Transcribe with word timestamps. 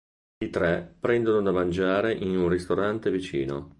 I 0.43 0.49
tre 0.49 0.95
prendono 0.99 1.43
da 1.43 1.51
mangiare 1.51 2.11
in 2.11 2.35
un 2.35 2.49
ristorante 2.49 3.11
vicino. 3.11 3.69